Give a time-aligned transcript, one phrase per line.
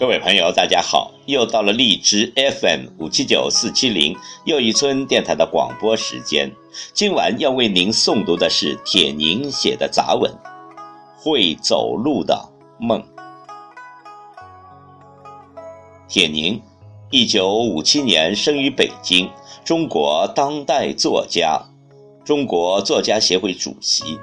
[0.00, 1.12] 各位朋友，大家好！
[1.26, 6.50] 又到了荔枝 FM 五七九四七零又一村电台的广播时间。
[6.94, 10.32] 今晚要为您诵读的是铁凝写的杂文
[11.22, 12.98] 《会走路的梦》。
[16.08, 16.62] 铁凝，
[17.10, 19.28] 一九五七年生于北京，
[19.66, 21.62] 中国当代作家，
[22.24, 24.18] 中国作家协会主席，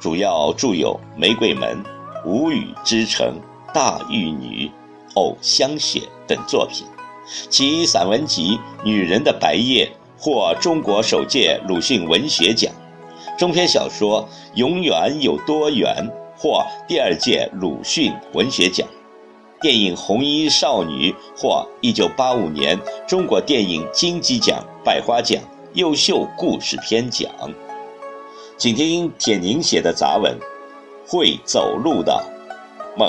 [0.00, 1.80] 主要著有《玫瑰门》
[2.28, 3.28] 《无语之城》。
[3.72, 4.70] 大玉女、
[5.14, 6.86] 偶香雪等作品，
[7.48, 9.90] 其散文集《女人的白夜》
[10.22, 12.70] 获中国首届鲁迅文学奖；
[13.38, 16.06] 中篇小说《永远有多远》
[16.40, 18.86] 获第二届鲁迅文学奖；
[19.58, 25.42] 电影《红衣少女》获1985年中国电影金鸡奖、百花奖
[25.72, 27.30] 优秀故事片奖。
[28.58, 30.36] 请听铁凝写的杂文
[31.10, 32.22] 《会走路的
[32.98, 33.08] 梦》。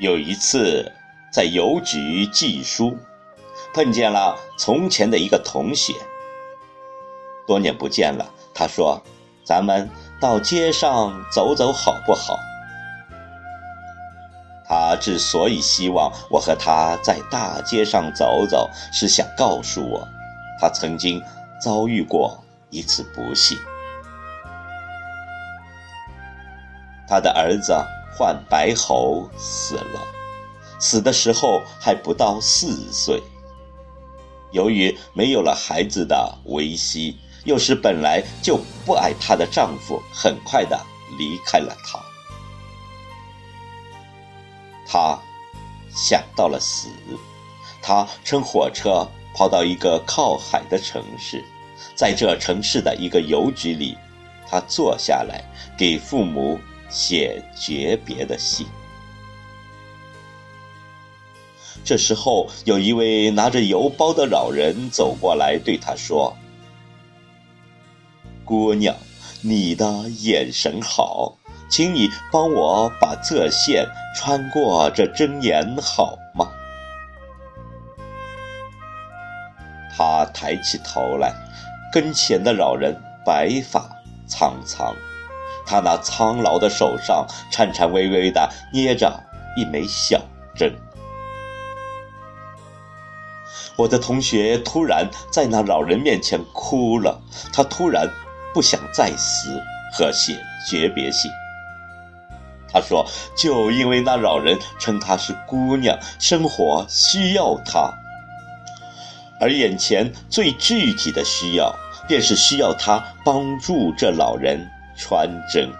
[0.00, 0.90] 有一次，
[1.30, 2.96] 在邮局寄书，
[3.74, 5.92] 碰见了从前的一个同学。
[7.46, 9.02] 多年不见了，他说
[9.44, 12.38] ：“咱们到街上走走好不好？”
[14.66, 20.08] 他之所以希望我和他在大街上走走，是想告诉我，
[20.58, 21.22] 他曾经
[21.60, 23.58] 遭遇过一次不幸。
[27.06, 27.74] 他的儿子。
[28.16, 30.00] 患白喉死了，
[30.78, 33.22] 死的时候还不到四岁。
[34.50, 40.78] 由于没有了孩子的维系，又是本来就不爱她的丈夫很快的
[41.18, 42.00] 离开了她。
[44.86, 45.18] 她
[45.94, 46.88] 想到了死，
[47.80, 51.44] 她乘火车跑到一个靠海的城市，
[51.94, 53.96] 在这城市的一个邮局里，
[54.48, 55.44] 她坐下来
[55.78, 56.58] 给父母。
[56.90, 58.66] 写诀别的信。
[61.82, 66.36] 这时候，有一位拿着邮包的老人走过来，对他说
[68.44, 68.94] ：“姑娘，
[69.40, 71.38] 你的眼神好，
[71.70, 76.50] 请你帮我把这线穿过这针眼好吗？”
[79.96, 81.32] 他抬起头来，
[81.92, 83.88] 跟前的老人白发
[84.26, 84.94] 苍苍。
[85.70, 89.22] 他那苍老的手上颤颤巍巍地捏着
[89.56, 90.20] 一枚小
[90.52, 90.74] 针。
[93.76, 97.22] 我的同学突然在那老人面前哭了，
[97.52, 98.10] 他突然
[98.52, 101.30] 不想再死和写诀别信。
[102.72, 103.06] 他说
[103.38, 107.92] ：“就因为那老人称她是姑娘，生活需要她，
[109.40, 111.72] 而眼前最具体的需要，
[112.08, 114.68] 便是需要他帮助这老人。”
[115.00, 115.72] 穿针，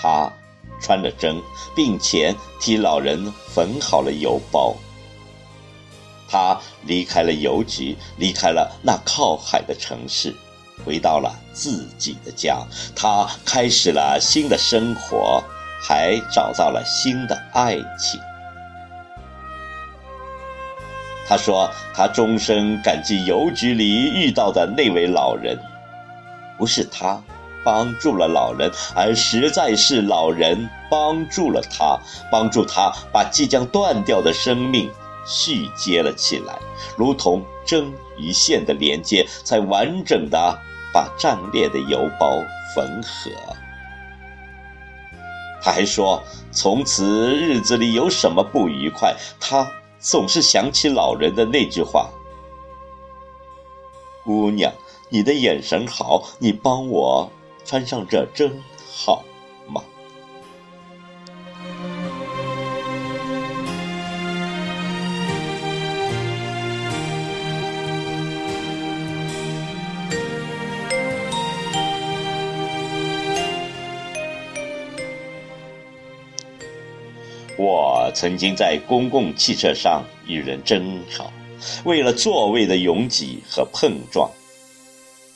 [0.00, 0.32] 他
[0.80, 1.36] 穿了针，
[1.74, 4.74] 并且替老人缝好了邮包。
[6.28, 10.32] 他离开了邮局，离开了那靠海的城市，
[10.84, 12.64] 回到了自己的家。
[12.94, 15.42] 他开始了新的生活，
[15.82, 18.20] 还找到了新的爱情。
[21.26, 25.58] 他说：“他终身感激邮局里遇到的那位老人。”
[26.60, 27.18] 不是他
[27.64, 31.98] 帮助了老人，而实在是老人帮助了他，
[32.30, 34.90] 帮助他把即将断掉的生命
[35.26, 36.58] 续接了起来，
[36.96, 40.58] 如同针与线的连接，才完整的
[40.92, 42.30] 把战裂的邮包
[42.76, 43.30] 缝合。
[45.62, 46.22] 他还说，
[46.52, 49.66] 从此日子里有什么不愉快，他
[49.98, 52.10] 总是想起老人的那句话
[54.24, 54.70] ：“姑娘。”
[55.12, 57.28] 你的眼神好你帮我
[57.64, 58.62] 穿上这真
[58.94, 59.24] 好
[59.66, 59.82] 吗？
[77.56, 81.32] 我曾经在公共汽车上与人争吵
[81.84, 84.30] 为了座位的拥挤和碰撞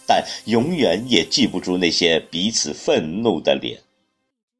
[0.07, 3.83] 但永远也记不住那些彼此愤怒的脸，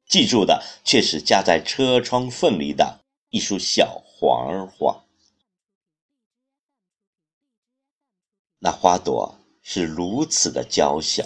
[0.07, 5.03] 记住的却是夹在车窗缝里的一束小黄花。
[8.59, 11.23] 那花朵是如此的娇小，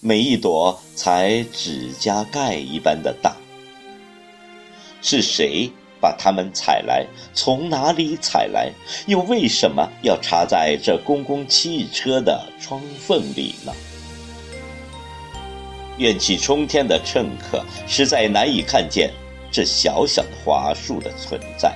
[0.00, 3.36] 每一朵才指甲盖一般的大。
[5.00, 7.06] 是谁把它们采来？
[7.34, 8.70] 从哪里采来？
[9.06, 13.72] 又为什么要插在这公共汽车的窗缝里呢？
[15.98, 19.10] 怨气冲天的乘客实在难以看见
[19.50, 21.74] 这小小的花束的存在。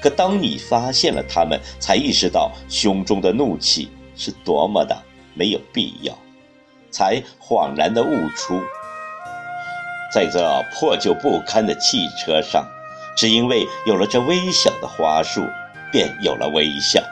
[0.00, 4.96] 可当你发现了它们，才意识到胸中的怒气是多么的
[5.34, 6.16] 没有必要，
[6.92, 8.60] 才恍然的悟出。
[10.14, 12.64] 在这破旧不堪的汽车上，
[13.16, 15.42] 只因为有了这微小的花束，
[15.90, 17.02] 便有了微笑。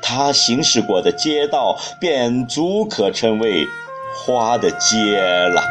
[0.00, 3.66] 他行驶过的街道，便足可称为
[4.16, 5.62] 花的街了。